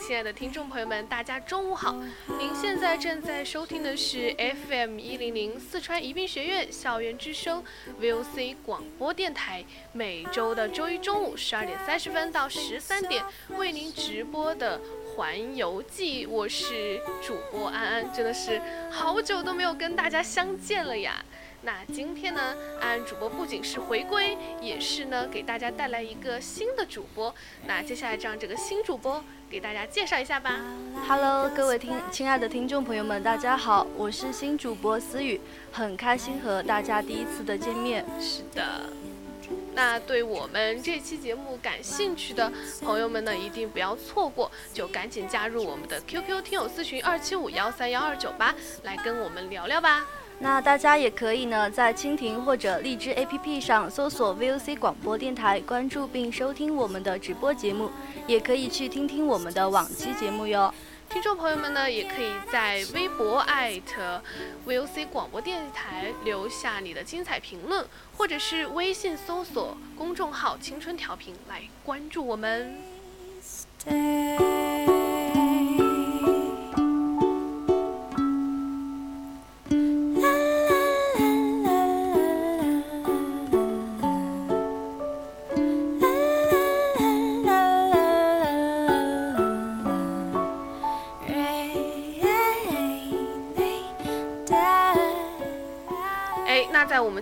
[0.00, 1.94] 亲爱的听众朋友们，大家中午好！
[2.38, 4.34] 您现在正在收听的是
[4.68, 7.62] FM 一零零四川宜宾学院校园之声
[8.00, 13.24] VOC 广播电台，每周的周一中午十二点三十分到十三点
[13.56, 14.80] 为您直播的
[15.16, 16.26] 环游记。
[16.26, 21.24] 我是主播安安，真的是好久都没有跟大家相见了呀。
[21.64, 27.34] 那今天呢，安安主播不仅是回归，也是呢给大家带来一个新的主播。
[27.66, 30.60] 那接下来让这个新主播给大家介绍一下吧。
[31.08, 35.40] Hello，各位听亲爱的听众朋友们，大家好，我是新主播思雨，
[35.72, 38.04] 很开心和大家第一次的见面。
[38.20, 38.90] 是的，
[39.72, 50.04] 那对我们这期节目感兴趣的朋友们呢，一定不要错过，就赶紧加入我们的 QQ 听友私群二七五幺三幺二九八，来跟我们聊聊吧。
[50.40, 57.90] 那大家也可以呢，在蜻蜓或者荔枝 APP 上搜索 VOC 广播电台，关注并收听我们的直播节目，
[58.26, 60.72] 也可以去听听我们的往期节目哟。
[61.08, 64.20] 听众朋友们呢，也可以在微博艾特
[64.66, 72.76] VOC 广播电台留下你的精彩评论，或者是微信搜索公众号“青春调频”来关注我们。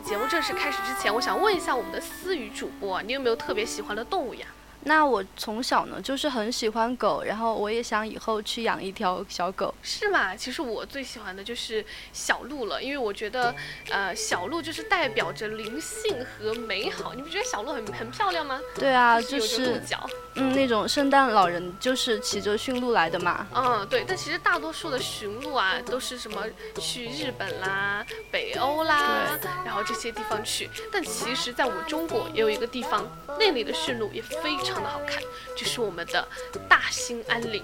[0.05, 4.47] 节目正式开始之前，我想问一下我们的思雨主播，你有没有特别喜欢的动物呀？
[4.85, 9.73] 那我从小呢就是很喜欢狗，然后我也想以后去养一条小狗。
[9.83, 10.35] 是吗？
[10.35, 13.55] 其实我最喜欢的就是小鹿了，因为我觉得，
[13.91, 17.15] 呃，小鹿就是代表着灵性和美好。
[17.15, 18.61] 你不觉得小鹿很很漂亮吗？
[18.75, 20.05] 对啊，就是鹿角。
[20.35, 23.47] 嗯，那种圣诞老人就是骑着驯鹿来的嘛。
[23.55, 24.05] 嗯，对。
[24.07, 26.45] 但其实大多数的驯鹿啊，都是什么
[26.81, 30.69] 去日本啦、北欧啦，然后这些地方去。
[30.91, 33.07] 但其实，在我们中国也有一个地方，
[33.39, 34.72] 那里的驯鹿也非常。
[34.73, 35.23] 非常的好看，
[35.55, 36.27] 就是我们的
[36.67, 37.63] 大兴安岭。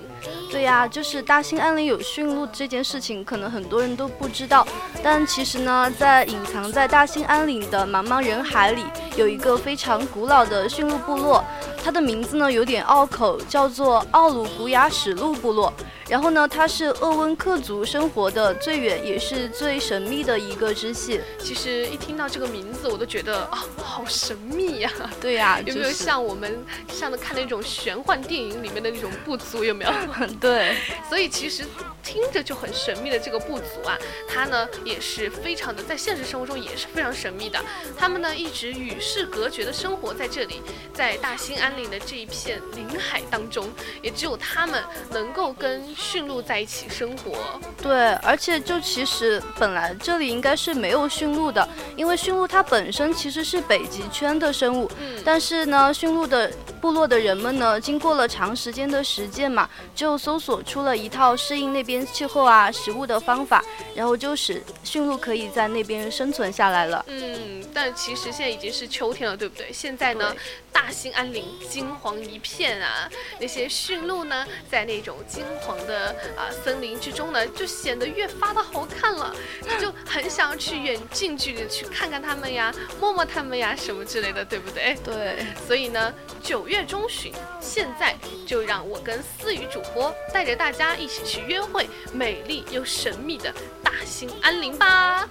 [0.51, 4.67] 对呀，就是大兴安岭有驯鹿这件事情，可能很多人都不知道。
[5.03, 8.85] 但其实呢，在隐藏在大兴安岭的茫茫人海里，
[9.17, 11.43] 有一个非常古老的驯鹿部落，
[11.83, 15.73] 它的名字呢有点拗口，叫做奥鲁古雅史鹿部落。
[16.09, 21.21] 然后呢，它是鄂温克族生活的最远也是最神秘的一个支系。
[21.39, 24.91] 其实一听到这个名字，我都觉得啊，好神秘呀。
[25.21, 26.65] 对呀，有没有像我们
[26.99, 29.63] 像的看那种玄幻电影里面的那种部族？
[29.63, 29.91] 有没有？
[30.41, 30.75] 对。
[31.09, 31.65] 所以其实
[32.03, 33.97] 听着就很神秘的这个部族啊，
[34.29, 37.59] 它呢也是非常的，在现实生活中也是非常神秘的。
[37.97, 40.61] 他们呢一直与世隔绝的生活在这里，
[40.93, 43.71] 在大兴安岭的这一片林海当中，
[44.03, 45.69] 也只有他们能够跟。
[45.95, 67.05] 驯鹿在一起生活，对，而且就其实本来这里应该是没有驯鹿的，因为驯鹿它本身其实是北极圈的生物，嗯，但是呢，驯鹿的部落的人们呢，经过了长时间的实践嘛，就搜索出了一套适应那边气候啊、食物的方法，然后就使驯鹿可以在那边生存下来了。
[67.09, 69.73] 嗯，但其实现在已经是秋天了，对不对？
[69.73, 70.33] 现在呢，
[70.73, 73.11] 大兴安岭金黄一片啊，
[73.41, 75.77] 那些驯鹿呢，在那种金黄。
[75.89, 79.35] 的啊，森林之中呢，就显得越发的好看了，
[79.81, 82.71] 就很想要去远近距离去看看它们呀，
[83.01, 84.95] 摸摸它们呀，什么之类的，对不对？
[85.03, 85.47] 对。
[85.67, 88.15] 所以呢，九月中旬，现在
[88.47, 93.51] 就让我跟思雨主播带着大家一起去约会美丽又神秘的
[93.83, 95.27] 大兴安岭吧。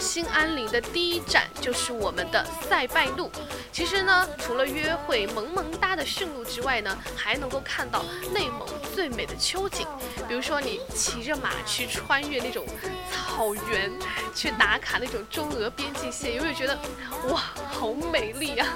[0.00, 3.30] 新安岭的第一站就是我们的塞拜路。
[3.70, 9.86] 其实呢，除了约会萌萌哒的驯鹿之外呢，还能够看到内蒙最美的秋景。
[10.26, 12.66] 比如说，你骑着马去穿越那种
[13.12, 13.92] 草原，
[14.34, 16.76] 去打卡那种中俄边境线，有没有觉得
[17.28, 18.66] 哇，好美丽啊？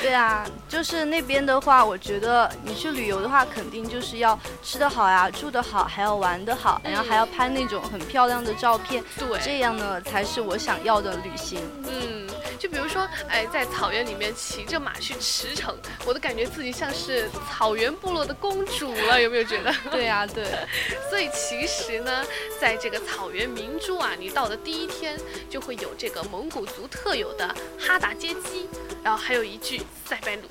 [0.00, 9.04] 对啊，就是那边的话，我觉得你去旅游的话，肯定就是要吃得好呀，住得好，还要玩得好，然后还要拍那种很漂亮的照片。
[9.18, 11.60] 对，这样呢才是我想要的旅行。
[11.86, 12.26] 嗯，
[12.60, 15.74] 就比如说，哎，在草原里面骑着马去驰骋，
[16.04, 19.74] 我都感觉自己像是草原部落的公主了，有没有觉得？
[19.90, 20.44] 对呀，对。
[21.08, 22.22] 所以其实呢，
[22.60, 25.18] 在这个草原明珠啊，你到的第一天
[25.48, 27.48] 就会有这个蒙古族特有的
[27.78, 28.68] 哈达接机，
[29.02, 29.80] 然后还有一句。
[30.04, 30.48] 塞班鲁。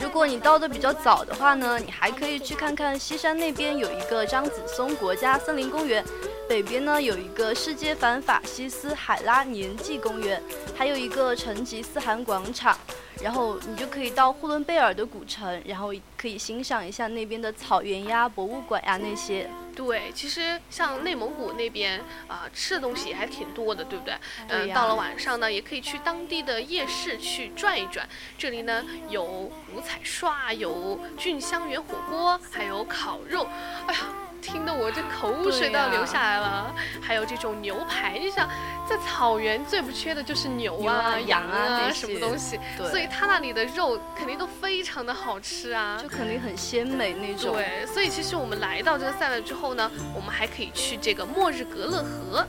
[0.00, 6.04] 如果你到的比较早的话呢，你还可以去看看西山那边有一个张子松国家森林公园，
[6.48, 10.42] 北边呢有一个世界反法西斯海拉年纪公园，
[10.76, 12.78] 还有一个成吉思汗广场。
[13.22, 19.48] 然后你就可以到呼伦贝尔的古城，然后可以欣赏一下那边的草原呀、博物馆呀那些。
[19.74, 24.14] 对，其实像内蒙古那边啊，吃的东西还挺多的，对不对？
[24.48, 28.06] 嗯，到了晚上呢，也可以去当地的夜市去转一转。
[28.36, 33.46] 这里呢有五彩刷，有菌香园火锅，还有烤肉。
[33.86, 34.00] 哎呀！
[34.44, 38.46] 听得我这口水都要流下来了，还有这种牛排，你想
[38.86, 42.60] 在草原最不缺的就是牛啊、羊啊什么东西，
[42.90, 47.54] 所以它那里的肉肯定都非常的好吃啊，就肯定很鲜美那种。
[47.54, 52.46] 对，所以其实我们来到这个塞外之后呢，我们还可以去这个末日格勒河，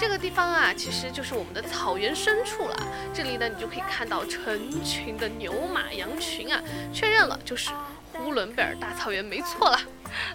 [0.00, 2.76] 这个地方啊，其实就是我们的草原深处了。
[3.14, 6.60] 这里呢，你就可以看到成群的牛马羊群啊，
[6.92, 7.70] 确认了就是
[8.12, 9.78] 呼伦贝尔大草原，没错了。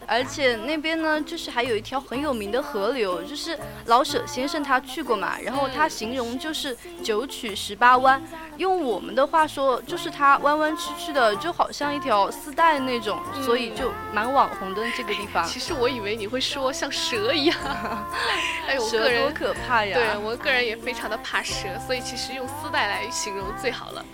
[0.06, 8.22] 而且那边呢，就是还有一条很有名的河流，就是老舍先生他去过嘛，然后他形容就是九曲十八弯，
[8.58, 15.46] 用我们的话说，就是它弯弯曲曲的，就好像一条丝带那种，所以就蛮网红的这个地方。
[15.46, 17.58] 其实我以为你会说像蛇一样，
[18.68, 19.98] 哎，我个人多可怕呀！
[19.98, 24.06] 对我个人也非常的怕蛇，所以其实用丝带来形容最好了。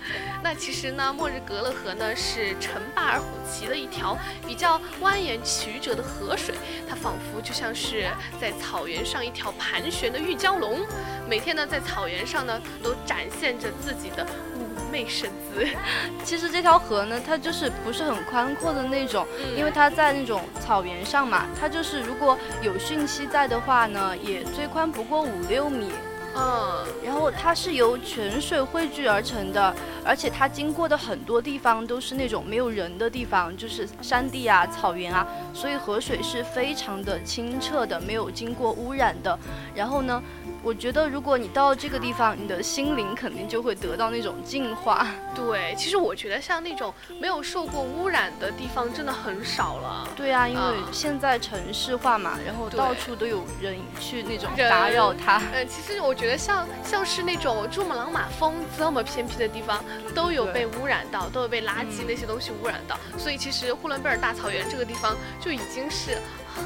[0.43, 5.37] 那其实呢，末日格勒河呢是陈坝尔虎旗的一条比较蜿蜒。
[5.57, 6.53] 曲折的河水，
[6.87, 8.05] 它仿佛就像是
[8.39, 10.85] 在草原上一条盘旋的玉蛟龙，
[11.27, 15.65] 每天呢在草原上呢都展现着自己的妩媚身姿。
[16.23, 19.25] 其实这条河呢，它就是不是很宽阔的那种，
[19.57, 25.91] 因为它在那种草原上嘛，它就是如果有汛期在的话呢，也最宽不过五六米。
[26.37, 29.75] 嗯，然后它是由泉水汇聚而成的，
[30.05, 39.37] 而且它经过的很多地方都是那种没有人的地方，就是山地啊、草原啊，所以河水是非常的清澈的，没有经过污染的。
[39.73, 40.21] 然后呢？
[40.63, 45.07] 我觉得，如果你到这个地方，你的心灵肯定就会得到那种净化。
[45.33, 50.05] 对，其实我觉得像那种没有受过污染的地方，真的很少了。
[50.15, 50.61] 对啊，因为
[50.91, 55.41] 现在城市化嘛，然后到处都有人去那种打扰它。
[55.53, 59.85] 嗯，其实我觉得像像是那种珠穆朗玛峰这么偏僻的地方，
[60.15, 62.97] 都有被污染到，都有被垃圾那些东西污染到。
[63.19, 66.17] 所以其实呼伦贝尔大草原这个地方就已经是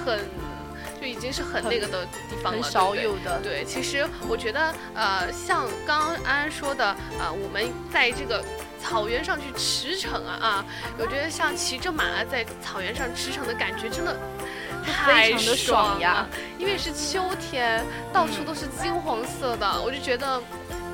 [0.06, 0.22] 很。
[1.00, 3.40] 就已经是很那个的地方了，很少有的。
[3.42, 8.44] 对，其实我觉得，呃，像刚刚安安说的，呃，我们在这个
[8.80, 10.66] 草原上去驰骋啊啊，
[11.00, 14.16] 我觉得像骑着马在草原上驰骋的感觉，真的
[14.84, 16.26] 非常的爽呀。
[16.58, 20.42] 因为是秋天，到处都是金黄色的，我就觉得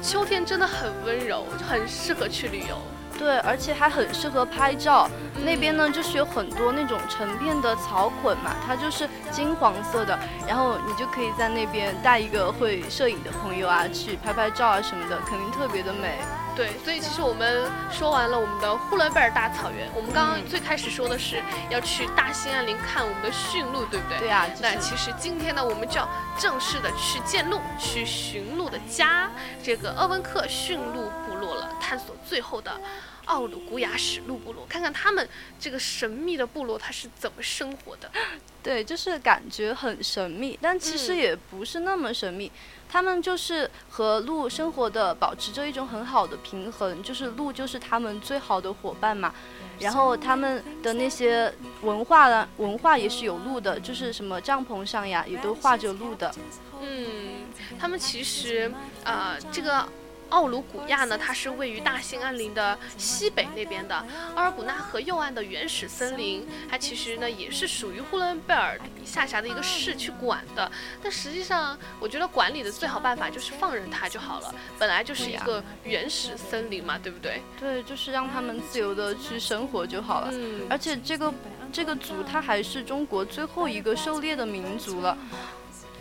[0.01, 2.77] 秋天真的很温柔，就很适合去旅游。
[3.17, 5.09] 对，而且还很适合拍照。
[5.43, 10.17] 那边呢，就是有很多那种成片的草捆嘛，它就是金黄色的，
[10.47, 16.19] 然后你就可以在那边带一个会摄影的朋友啊，去拍拍照啊什么的，肯定特别的美。
[16.57, 24.17] 对，所以其实我们说完了我们的呼伦贝尔大草原，我们刚刚最开始说的是要去大兴安岭看我们的驯鹿，对不对？
[24.17, 24.47] 对啊。
[24.59, 29.29] 那其实今天呢，我们就要正式的去见鹿，去驯鹿的家，
[29.61, 32.81] 这个鄂温克驯鹿部落了，探索最后的。
[33.27, 35.27] 奥鲁古雅史路部落，看看他们
[35.59, 38.09] 这个神秘的部落，它是怎么生活的？
[38.63, 42.51] 对，就是感觉很神秘，但其实也不是那么神秘。
[42.89, 49.33] 他们就是和鹿生活的，保持着一种很好的平衡，就是鹿就是他们最好的伙伴嘛。
[49.79, 56.33] 然后他们的那些文化呢，文化也是有鹿的，就是什么帐篷上呀，也都画着鹿的。
[56.81, 57.45] 嗯，
[57.77, 58.71] 他们其实，
[59.03, 59.87] 呃，这个。
[60.29, 63.95] 奥鲁古亚呢，它是位于大兴安岭的西北那边的。
[64.35, 70.69] 奥尔古纳河右岸的原始森林，它其实呢也是属于呼伦贝尔下辖的一个市去管的。
[71.01, 74.53] 但实际上，我觉得管理的最好办法就是放任它就好了。
[74.77, 77.41] 本来就是一个原始森林嘛，对不对？
[77.59, 80.29] 对，就是让他们自由的去生活就好了。
[80.33, 81.33] 嗯，而且这个
[81.71, 85.17] 这个族，它还是中国最后一个狩猎的民族了。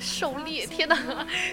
[0.00, 0.96] 狩猎，天哪！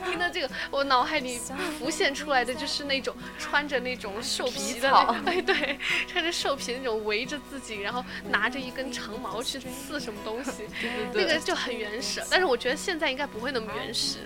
[0.05, 1.39] 听到这个，我脑海里
[1.79, 4.91] 浮现出来的就是那种穿着那种兽皮的，
[5.25, 12.21] 哎，对，穿着兽皮那种围着自己，然后拿着一根长矛去刺什么东西，对对那个就很原始。
[12.29, 14.17] 但是我觉得现在应该不会那么原始。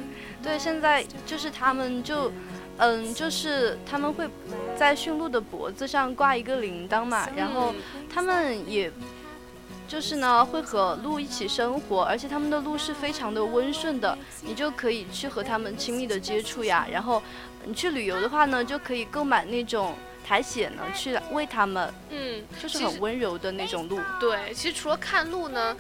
[0.42, 2.32] 对，现在就是他们就，
[2.78, 4.28] 嗯，就是他们会
[4.78, 7.74] 在驯鹿的脖子上挂一个铃铛嘛，然后
[8.14, 8.92] 他们也。
[9.88, 16.86] 就是呢，会和鹿一起生活，而且他们的鹿是非常的温顺的，你就可以去和他们亲密的接触呀。
[16.92, 17.24] 然后，
[17.64, 19.96] 你去旅游的话呢，就可以购买那种
[20.28, 21.94] 苔藓呢，去喂它们。
[22.10, 23.98] 嗯，就是很温柔的那种鹿。
[24.20, 25.76] 对，其实除了看鹿呢，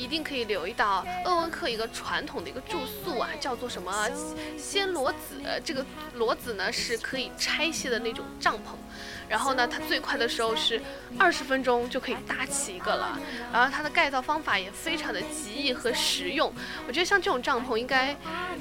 [0.00, 4.08] 一定可以留意到鄂温克一个传统的一个住宿啊，叫做什么
[4.58, 5.42] 暹罗子。
[5.62, 8.74] 这个罗子呢，是可以拆卸的那种帐篷。
[9.28, 10.80] 然后呢，它最快的时候是
[11.16, 13.16] 二十分钟就可以搭起一个了。
[13.52, 16.52] 然后它的盖造方法也非常的极易和实用。
[16.88, 18.16] 我觉得像这种帐篷应该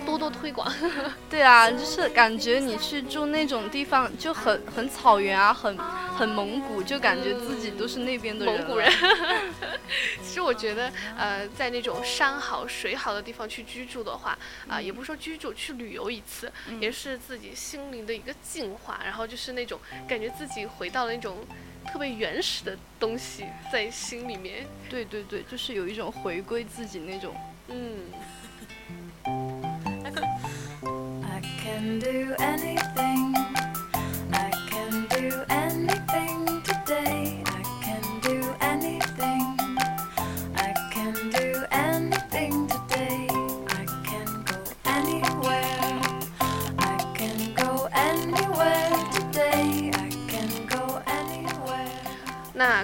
[0.06, 0.72] 多多推广。
[1.30, 5.76] 对啊，就是感觉你去住那种地方就很很草原啊，很
[6.16, 8.92] 很蒙古，就感觉自己都是那边的蒙古人。
[10.22, 19.02] 其实我觉得，呃，在那种山好水好的地方去居住的话，啊，也不说居住，去旅游一次，也是自己心灵的一个净化。
[19.04, 20.66] 然后就是那种感觉自己。
[20.66, 21.46] 回到了那种
[21.88, 24.68] 特别原始的东西，在心里面。
[24.90, 27.36] 对对对，就是有一种回归自己那种。
[27.68, 28.00] 嗯。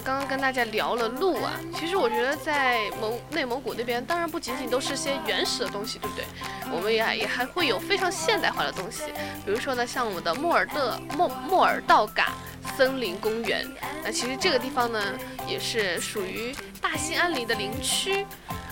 [0.03, 6.25] 刚刚跟大家聊了路啊，其实我觉得在蒙内蒙古那边，当然不仅仅都是些原始的东西，对不对？
[6.71, 9.03] 我们也也还会有非常现代化的东西，
[9.45, 12.33] 比如说呢，像我们的莫尔的莫莫尔道嘎
[12.77, 13.65] 森林公园。
[14.03, 14.99] 那其实这个地方呢，
[15.47, 18.25] 也是属于大兴安岭的林区，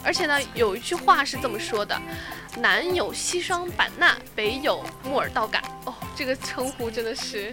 [0.04, 2.00] 而且呢，有一句话是这么说的：
[2.58, 5.62] 南有西双版纳，北有莫尔道嘎。
[5.86, 5.94] 哦。
[6.16, 7.52] 这个称呼真的是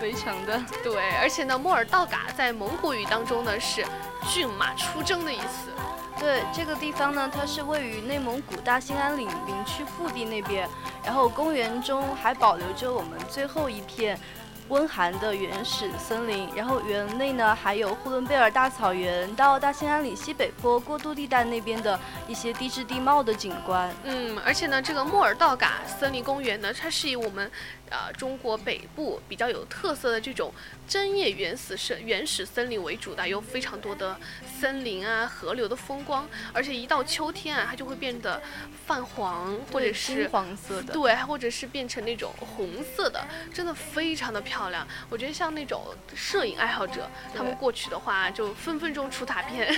[0.00, 3.86] 非常的对，而且呢，莫尔道嘎在蒙古语当中呢是
[4.28, 5.70] 骏马出征的意思。
[6.18, 10.68] 对，这个地方呢，它是位于内蒙古大兴安岭林区腹地那边，
[11.04, 14.18] 然后公园中还保留着我们最后一片。
[14.70, 23.92] 温寒的原始森林，然后园内呢还有呼伦贝尔大草原到大兴安岭西北坡过渡地带那边的一些地质地貌的景观。
[24.04, 27.50] 嗯，而且呢，这个莫尔道嘎森林公园呢，它是以我们。
[27.92, 30.54] 呃，中国北部比较有特色的这种
[30.90, 34.18] 针叶原始森原始森林为主的，有非常多的
[34.58, 38.42] 森林啊、河流的风光，而且一到秋天啊，它就会变得
[38.88, 44.84] 泛黄或者是黄色的，对，或者是变成那种红色的，真的非常的漂亮。
[45.08, 49.72] 我觉得像那种摄影爱好者，他们过去的话，就分分钟出大片。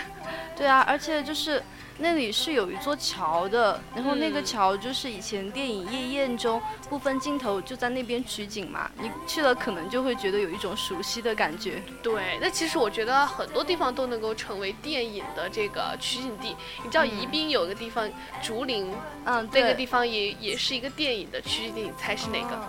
[0.56, 1.62] 对啊，而且就是。
[1.98, 8.90] 那里是有一座桥的，然后那个桥就是以前电影《夜宴》中部分镜头就在那边取景嘛。
[9.00, 11.82] 你去了可能就会觉得有一种熟悉的感觉。
[12.02, 16.56] 对，那其实我觉得很多地方都能够成为电影的这个取景地。
[16.82, 18.10] 你知道宜宾有个地方
[18.42, 18.92] 竹林，
[19.24, 22.68] 嗯，那个地方也也是一个电影的取景地，你猜是哪个？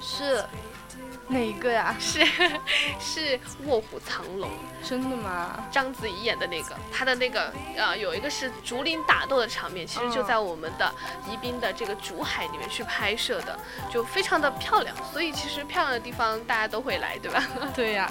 [0.00, 0.44] 是。
[1.28, 1.94] 哪一个呀？
[1.98, 2.24] 是
[3.00, 4.48] 是《卧虎藏龙》，
[4.88, 5.64] 真的吗？
[5.70, 10.92] 章子怡演的那个，她的那个呃，有一个是竹林打斗的场面，其实就在我们的
[11.28, 13.58] 宜宾的这个竹海里面去拍摄的，
[13.92, 14.96] 就非常的漂亮。
[15.12, 17.42] 所以其实漂亮的地方大家都会来，对吧？
[17.74, 18.10] 对呀。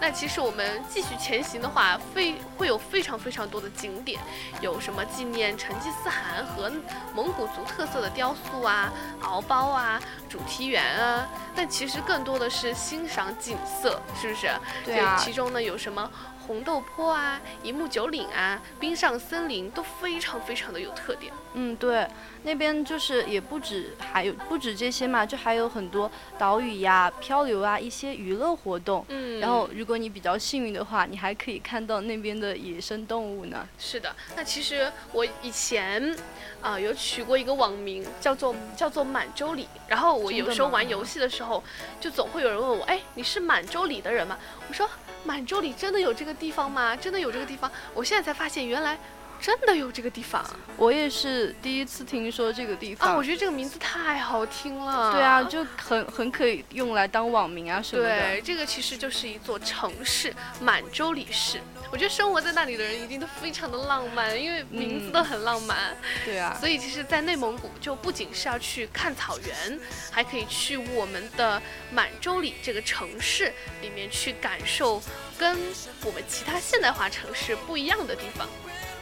[0.00, 4.20] 那其实我们继续前行的话，非会有非常非常多的景点，
[4.60, 6.70] 有什么纪念成吉思汗和
[7.14, 11.28] 蒙古族特色的雕塑啊、敖包啊、主题园啊。
[11.54, 14.48] 但其实更多的是欣赏景色，是不是？
[14.84, 15.16] 对啊。
[15.18, 16.08] 其中呢有什么
[16.46, 21.32] 红豆坡啊、一木九岭啊、冰上森林都非常非常的有特点。
[21.60, 22.06] 嗯，对，
[22.44, 29.04] 那边就是也不止还有不止这些嘛，就还有很多岛屿呀、漂流啊一些娱乐活动。
[29.08, 33.68] 嗯，然后如果你比较幸运的话，你还可以看到那边的野生动物呢。
[33.76, 36.16] 是的，那其实我以前
[36.62, 41.62] 啊、有取过一个网名叫做叫做满洲里，然后我有时候玩游戏的时候，
[42.00, 44.38] 就总会有人问我，哎，你是满洲里的人吗？
[44.68, 44.88] 我说
[45.24, 46.94] 满洲里真的有这个地方吗？
[46.94, 47.68] 真的有这个地方？
[47.94, 48.96] 我现在才发现原来
[49.40, 50.44] 真的有这个地方
[50.76, 53.10] 我也是第一次听说这个地方。
[53.10, 53.16] 啊！
[53.16, 55.12] 我觉得这个名字太好听了。
[55.12, 58.08] 对啊，就很很可以用来当网名啊什么的。
[58.08, 61.60] 对，这个其实就是一座城市，满洲里市。
[61.90, 65.96] 我觉得生活在那里的人一定都非常的浪漫，因为名字嗯都很浪漫。
[66.24, 69.80] 对啊，所以其实，在内蒙古就不仅是要去看草原，
[70.10, 75.02] 还可以去我们的满洲里这个城市里面去感受
[75.38, 75.56] 跟
[76.04, 78.46] 我们其他现代化城市不一样的地方。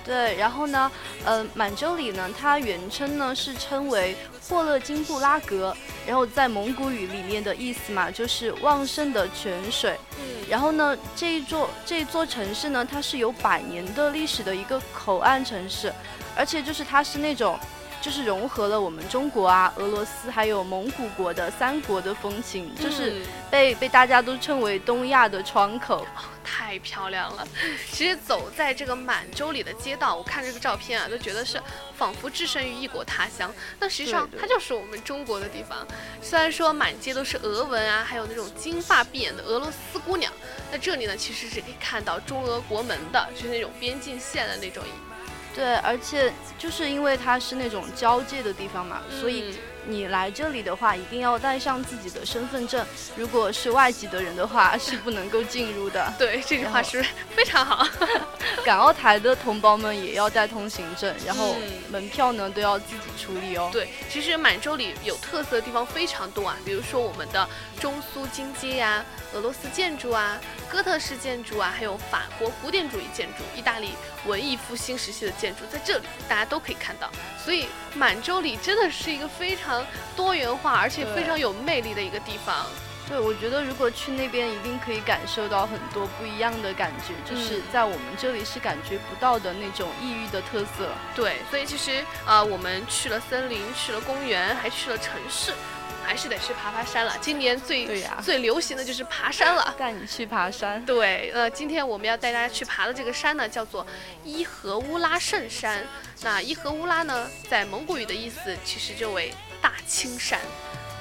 [0.06, 0.90] 对，然后呢，
[1.24, 4.16] 呃，满洲里呢，它原称呢是称为
[4.48, 9.98] 霍勒金布拉格，然后在蒙古语里面的意思嘛，就是旺盛的泉水。
[10.20, 15.92] 嗯，然后呢，这一座这一座城市呢，它是有百年的历史的一个口岸城市，
[16.36, 17.58] 而且就是它是那种。
[18.00, 26.06] 就是融合了我们中国啊、俄罗斯还有蒙古国的三国的风情，就是嗯被被大家都称为东亚的窗口。
[26.44, 27.46] 太漂亮了。
[27.90, 31.60] 其实走在这个满洲里的街道，我看这个照片啊，都觉得是
[31.96, 33.52] 仿佛置身于异国他乡。
[33.80, 35.84] 那实际上它就是我们中国的地方。
[36.22, 40.32] 虽然说满街都是俄文啊，还有那种金发碧眼的俄罗斯姑娘，
[40.70, 44.84] 那这里呢其实是可以看到中俄国门的，就是那种边境线的那种。
[45.56, 49.58] 对，而且就是因为它是那种交界的地方嘛，所以嗯
[49.88, 52.84] 你来这里的话，一定要带上自己的身份证。
[53.14, 56.12] 如果是外籍的人的话，是不能够进入的。
[56.18, 57.00] 对这句话是
[57.36, 57.86] 非常好？
[58.66, 63.70] 港澳台的同胞们也要带通行证，然后嗯门票呢都要自己处理哦。
[63.72, 67.48] 对，其实满洲里有特色的地方非常多啊，比如说我们的
[67.78, 70.36] 中苏金街呀、俄罗斯建筑啊、
[70.76, 73.94] 哥特式建筑啊，还有法国古典主义建筑、意大利
[74.26, 77.10] 文艺复兴时期的建筑，在这里大家都可以看到。
[77.42, 79.82] 所以满洲里真的是一个非常
[80.14, 82.66] 多元化而且非常有魅力的一个地方。
[83.08, 90.90] 对，我觉得如果去那边，一定可以感受到很多不一样的感觉，就是嗯在我们这里是感觉不到的那种异域的特色。
[91.14, 95.54] 对，所以其实呃，我们去了森林，去了公园，还去了城市，
[96.06, 97.16] 还是得去爬爬山了。
[97.20, 99.74] 今年最对呀最流行的就是爬山了。
[99.76, 100.84] 带你去爬山。
[100.86, 103.84] 对，呃，今天我们要带大家去爬的这个山呢，叫做
[104.22, 105.84] 伊和乌拉圣山。
[106.22, 110.38] 那伊和乌拉呢，在蒙古语的意思其实就为大青山。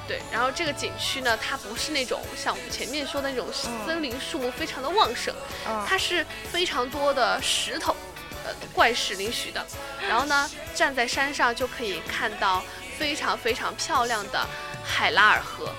[0.08, 5.34] 对，然后这个景区呢，它不是那种像我们前面说的那种嗯森林树木非常的旺盛，
[5.68, 7.96] 嗯，它是非常多的石头，
[8.46, 9.66] 呃，怪石嶙峋的。
[10.08, 12.64] 然后呢，站在山上就可以看到
[13.00, 14.48] 非常非常漂亮的
[14.86, 15.70] 海拉尔河。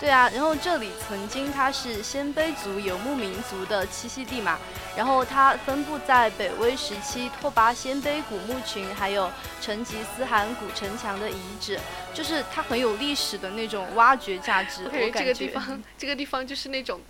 [0.00, 4.58] 对啊，然后这里曾经它是鲜卑族游牧民族的栖息地嘛，
[4.96, 11.78] 然后它分布在北魏时期拓跋鲜卑古墓群，还有成吉思汗古城墙的遗址，
[12.12, 14.82] 就是它很有历史的那种挖掘价值。
[14.86, 17.00] 我感觉这个地方，这个地方就是那种，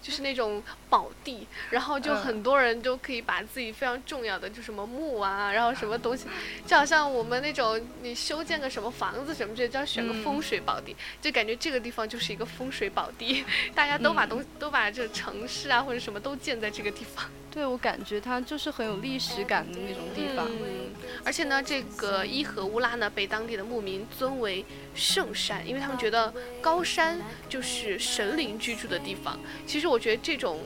[0.00, 6.26] 就是那种宝地，然后就嗯很多人都可以把自己非常重要的，就什么墓啊，然后什么东西，
[6.66, 17.30] 就好像我们那种你修建个什么房子什么之类，就要选个嗯风水宝地，就感觉这个地方就是一个风水宝地， 大家都把嗯东都把这城市啊或者什么都建在这个地方。
[17.52, 20.46] 对我感觉它就是很有历史感的那种地方。
[20.48, 20.92] 嗯，
[21.24, 29.36] 而且呢，这个伊和乌拉呢被当地的牧民尊为圣山，因为他们觉得高山就是神灵居住的地方。
[29.66, 30.60] 其实我觉得这种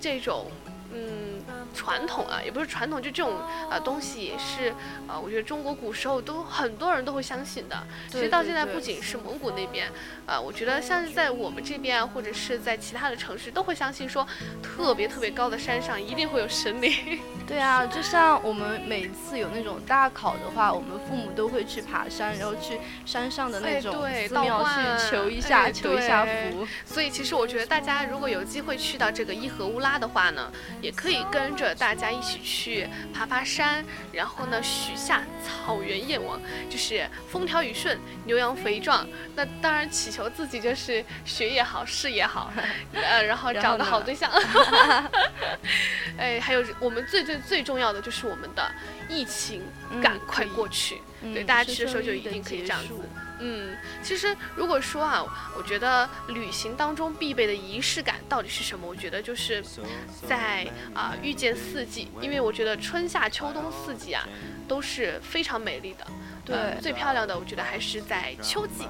[0.00, 0.50] 这种
[0.92, 1.29] 嗯
[1.74, 3.34] 传统啊，也不是传统，就这种
[3.70, 4.74] 呃东西也是
[5.08, 7.76] 呃，我觉得中国古时候都很多人都会相信的。
[8.08, 9.90] 其实到现在不仅是蒙古那边，
[10.26, 14.26] 呃，我觉得像是在我们这边啊，或者是在其他的城市，都会相信说，
[14.62, 17.20] 特别特别高的山上一定会有神灵。
[17.46, 23.92] 对啊，就像我们每次有那种大考的话，我们父母都会去爬山，然后去山上的那哎种
[24.28, 26.66] 寺庙去求一下，哎求一下福。
[26.84, 30.50] 所以其实我觉得大家如果有机会去到这个伊和乌拉的话呢，
[30.80, 39.06] 也可以跟着大家一起去爬爬山，然后呢许下草原愿望，就是风调雨顺、牛羊肥壮。
[39.36, 42.52] 那当然祈求自己就是学业好、事业好，
[42.92, 44.30] 呃，然后找个好对象。
[46.18, 48.70] 哎，还有我们最最最重要的就是我们的
[49.08, 51.00] 疫情嗯赶快过去。
[51.22, 53.04] 嗯对，大家去的时候就一定可以这样子束。
[53.40, 55.24] 嗯，其实如果说啊，
[55.56, 58.86] 我觉得旅行当中必备的仪式感到底是什么？
[58.86, 59.64] 我觉得就是
[60.28, 64.26] 在啊、遇见四季，因为我觉得春夏秋冬四季啊
[64.68, 66.06] 都是非常美丽的。
[66.44, 68.86] 对呃最漂亮的我觉得还是在秋季。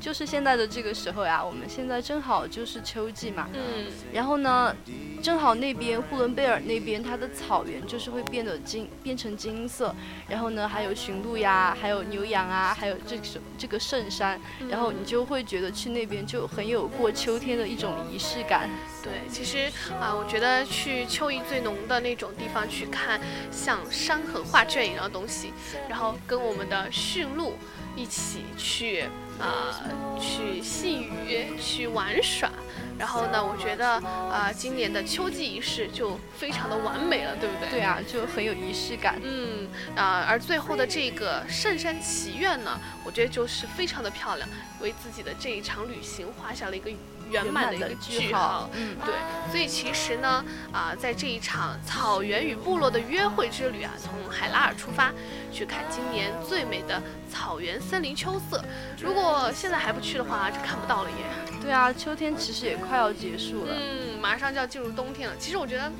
[0.00, 4.74] 就是现在的这个时候呀，我们现在正好就是秋季嘛，嗯，然后呢，
[5.22, 9.94] 正好那边呼伦贝尔那边它的草原就是会变得金，变成金色，
[10.28, 13.22] 然后呢还有驯鹿呀，还有牛羊啊，还有这个
[13.56, 18.68] 这个圣山，然后你就会觉得去那边就很有过秋天的一种仪式感。
[19.02, 25.52] 对，其实啊、我觉得去秋意最浓的那种地方去看像山河画卷一样的东西，
[25.88, 27.54] 然后跟我们的驯鹿
[27.94, 29.04] 一起去
[29.38, 29.80] 啊、
[30.20, 32.50] 去戏雨、去玩耍。
[32.96, 33.98] 然后呢，我觉得
[34.30, 37.68] 啊、今年的秋季仪式就非常的完美了，对不对？
[37.68, 39.18] 对啊，就很有仪式感。
[39.20, 44.48] 嗯啊、而最后的这个圣山祈愿呢，我觉得就是非常的漂亮，
[44.80, 46.88] 为自己的这一场旅行画下了一个
[47.30, 48.68] 圆满的一个句号。
[48.72, 49.14] 嗯，对，
[49.50, 55.12] 所以其实呢，啊、在这一场草原与部落的约会之旅啊，从海拉尔出发，
[55.52, 58.64] 去看今年最美的草原森林秋色。
[59.00, 61.16] 如果现在还不去的话，就看不到了耶。
[61.62, 63.74] 对啊，秋天其实也快要结束了。
[63.74, 65.34] 嗯，马上就要进入冬天了。
[65.38, 65.90] 其实我觉得，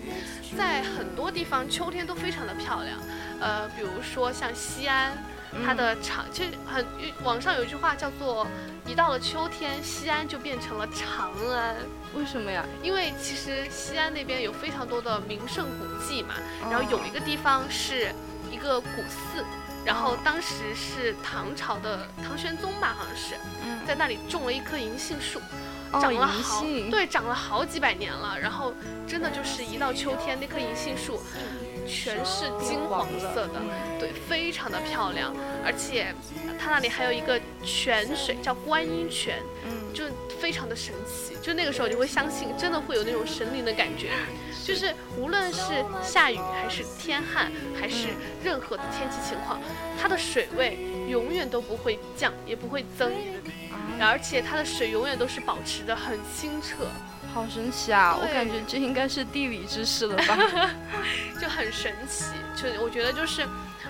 [0.56, 2.98] 在很多地方秋天都非常的漂亮。
[3.40, 5.12] 呃，比如说像西安，
[5.64, 6.84] 它的长，其实很
[7.22, 8.46] 网上有一句话叫做
[8.86, 11.76] “一到了秋天，西安就变成了长安”。
[12.16, 12.64] 为什么呀？
[12.82, 16.34] 因为其实西安那边有非常多的名胜古迹嘛，
[16.70, 18.12] 然后有一个地方是
[18.50, 19.44] 一个古寺，
[19.84, 23.80] 然后当时是唐朝的唐玄宗吧，好像是嗯。
[23.86, 25.38] 在那里种了一棵银杏树，
[25.92, 26.90] 哦长了银好杏。
[26.90, 28.72] 对，长了好几百年了，然后
[29.06, 31.20] 真的就是一到秋天，那棵银杏树
[31.86, 33.60] 全是金黄色的，
[33.98, 36.14] 对，非常的漂亮，而且
[36.58, 40.04] 它那里还有一个泉水叫观音泉，嗯，就
[40.40, 44.10] 非常的神奇，就那个时候你会相信，真的会有那种神灵的感觉，
[44.64, 48.08] 就是无论是下雨还是天旱，还是
[48.42, 49.60] 任何的天气情况，
[50.00, 53.12] 它的水位永远都不会降，也不会增，
[54.00, 56.86] 而且它的水永远都是保持的很清澈，
[57.34, 58.16] 好神奇啊！
[58.16, 60.70] 我感觉这应该是地理知识了吧？
[61.40, 62.26] 就很神奇。
[62.54, 63.44] 就我觉得就是，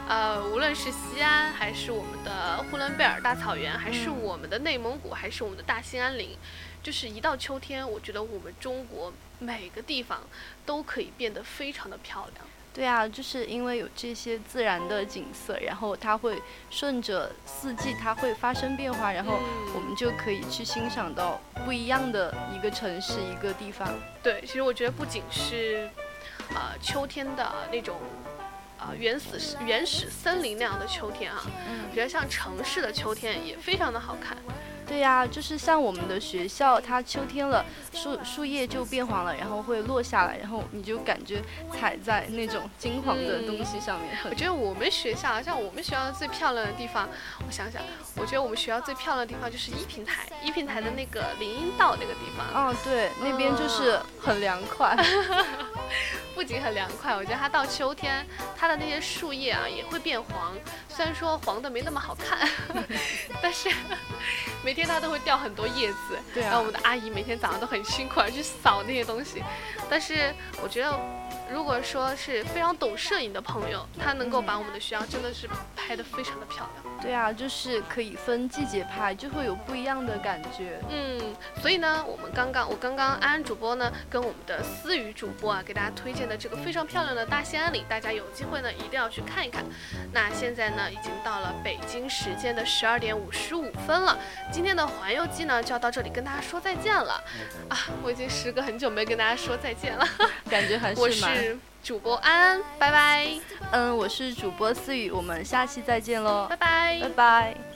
[0.09, 6.39] 呃，无论是西安，还是我们的呼伦贝尔大草原，还是我们的内蒙古，还是我们的大兴安岭，
[6.83, 10.23] 就是一到秋天，我觉得我们中国每个地方
[10.65, 12.47] 都可以变得非常的漂亮。
[12.75, 23.89] 对啊，就是因为有这些自然的景色，然后它会顺着四季，它会发生变化，然后嗯我们就可以去欣赏到不一样的一个城市、一个地方。
[24.23, 25.89] 对，其实我觉得不仅是，
[26.51, 27.97] 呃，秋天的那种。
[28.77, 34.37] 啊、原始原始森林那样的秋天啊，嗯我觉得像城市的秋天也非常的好看。
[34.87, 41.43] 对呀、就是像我们的学校，它秋天了，树树叶就变黄了，然后会落下来，然后你就感觉
[41.73, 47.09] 踩在那种金黄的东西上面，很我觉得我们学校，像我们学校最漂亮的地方，
[47.47, 47.83] 我想想，
[48.17, 54.97] 我觉得我们学校最漂亮的地方就是一平台，一平台的那个林荫道那个地方，哦，对，那边就是很凉快。
[56.35, 60.53] 不仅很凉快，我觉得它到秋天，它的那些树叶啊也会变黄，
[60.89, 62.49] 虽然说黄的没那么好看，
[63.41, 63.71] 但是
[64.75, 69.41] 每天它都会掉很多叶子，对啊然后我们的阿姨每天早上都很辛苦地去扫那些东西，
[69.89, 70.99] 但是我觉得。
[71.53, 76.95] 如果说是非常懂摄影的朋友，他能够把我们的学校真的是拍得非常的漂亮。
[77.01, 80.81] 对啊，就是可以分季节拍，就会有不一样的感觉。
[80.89, 81.21] 嗯，
[81.61, 89.63] 所以呢，我们刚刚我刚刚安安主播呢跟我们的思雨主播啊，给大家推荐的这个非常漂亮的大兴安岭，大家有机会呢一定要去看一看。
[90.13, 94.19] 那现在呢，已经到了北京时间的十二点五十五分了，
[94.51, 97.23] 今天的环游记呢就要到这里跟大家说再见了
[97.69, 97.77] 啊！
[98.03, 100.07] 我已经时隔很久没跟大家说再见了，
[100.49, 101.24] 感觉还是蛮……
[101.33, 103.29] 是主播安安，拜拜，
[103.73, 107.01] 嗯，我是主播思雨，我们下期再见喽拜，拜。
[107.01, 107.74] 拜拜。